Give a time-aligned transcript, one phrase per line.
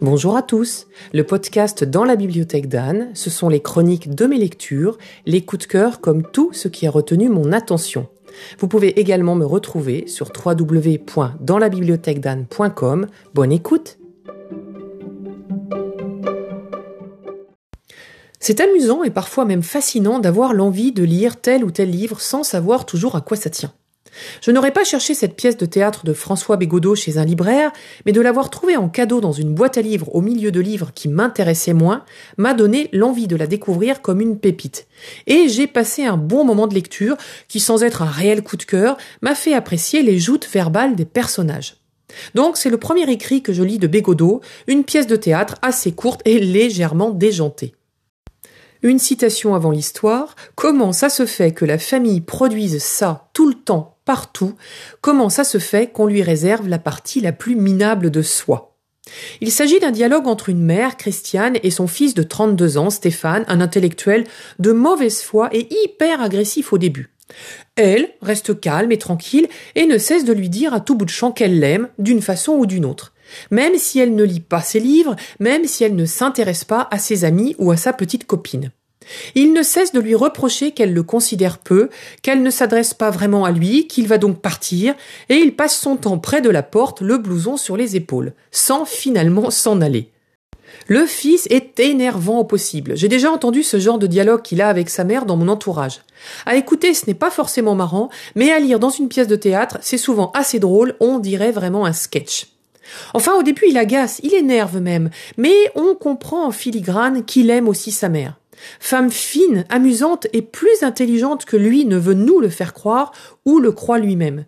[0.00, 0.86] Bonjour à tous.
[1.12, 5.66] Le podcast dans la bibliothèque d'Anne, ce sont les chroniques de mes lectures, les coups
[5.66, 8.08] de cœur comme tout ce qui a retenu mon attention.
[8.58, 13.06] Vous pouvez également me retrouver sur www.danslabibliothèquedanne.com.
[13.34, 13.98] Bonne écoute.
[18.40, 22.42] C'est amusant et parfois même fascinant d'avoir l'envie de lire tel ou tel livre sans
[22.42, 23.72] savoir toujours à quoi ça tient.
[24.40, 27.72] Je n'aurais pas cherché cette pièce de théâtre de François Bégodeau chez un libraire,
[28.06, 30.92] mais de l'avoir trouvée en cadeau dans une boîte à livres au milieu de livres
[30.94, 32.04] qui m'intéressaient moins
[32.36, 34.86] m'a donné l'envie de la découvrir comme une pépite.
[35.26, 37.16] Et j'ai passé un bon moment de lecture
[37.48, 41.04] qui, sans être un réel coup de cœur, m'a fait apprécier les joutes verbales des
[41.04, 41.76] personnages.
[42.34, 45.92] Donc c'est le premier écrit que je lis de Bégodeau, une pièce de théâtre assez
[45.92, 47.74] courte et légèrement déjantée.
[48.84, 50.34] Une citation avant l'histoire.
[50.56, 54.56] Comment ça se fait que la famille produise ça tout le temps, partout?
[55.00, 58.76] Comment ça se fait qu'on lui réserve la partie la plus minable de soi?
[59.40, 63.44] Il s'agit d'un dialogue entre une mère, Christiane, et son fils de 32 ans, Stéphane,
[63.46, 64.24] un intellectuel
[64.58, 67.14] de mauvaise foi et hyper agressif au début.
[67.76, 71.10] Elle reste calme et tranquille et ne cesse de lui dire à tout bout de
[71.10, 73.12] champ qu'elle l'aime, d'une façon ou d'une autre
[73.50, 76.98] même si elle ne lit pas ses livres, même si elle ne s'intéresse pas à
[76.98, 78.70] ses amis ou à sa petite copine.
[79.34, 81.88] Il ne cesse de lui reprocher qu'elle le considère peu,
[82.22, 84.94] qu'elle ne s'adresse pas vraiment à lui, qu'il va donc partir,
[85.28, 88.84] et il passe son temps près de la porte, le blouson sur les épaules, sans
[88.84, 90.10] finalement s'en aller.
[90.88, 92.96] Le fils est énervant au possible.
[92.96, 96.00] J'ai déjà entendu ce genre de dialogue qu'il a avec sa mère dans mon entourage.
[96.46, 99.78] À écouter, ce n'est pas forcément marrant, mais à lire dans une pièce de théâtre,
[99.80, 102.51] c'est souvent assez drôle, on dirait vraiment un sketch.
[103.14, 107.68] Enfin, au début, il agace, il énerve même, mais on comprend en filigrane qu'il aime
[107.68, 108.38] aussi sa mère.
[108.80, 113.12] Femme fine, amusante et plus intelligente que lui ne veut nous le faire croire
[113.44, 114.44] ou le croit lui-même.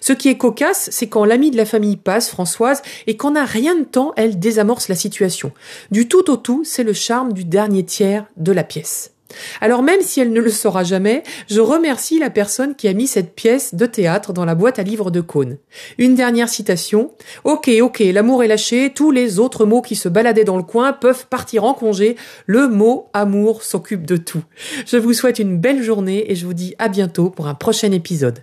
[0.00, 3.44] Ce qui est cocasse, c'est quand l'amie de la famille passe, Françoise, et qu'en a
[3.44, 5.52] rien de temps, elle désamorce la situation.
[5.90, 9.12] Du tout au tout, c'est le charme du dernier tiers de la pièce.
[9.60, 13.06] Alors même si elle ne le saura jamais, je remercie la personne qui a mis
[13.06, 15.58] cette pièce de théâtre dans la boîte à livres de Cône.
[15.98, 17.12] Une dernière citation.
[17.44, 20.92] Ok, ok, l'amour est lâché, tous les autres mots qui se baladaient dans le coin
[20.92, 22.16] peuvent partir en congé,
[22.46, 24.42] le mot amour s'occupe de tout.
[24.86, 27.92] Je vous souhaite une belle journée et je vous dis à bientôt pour un prochain
[27.92, 28.42] épisode.